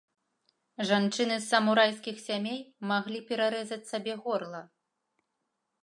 Жанчыны 0.91 1.35
з 1.43 1.45
самурайскіх 1.51 2.17
сямей 2.27 2.59
маглі 2.93 3.19
перарэзаць 3.31 3.83
сабе 3.93 4.13
горла. 4.25 4.61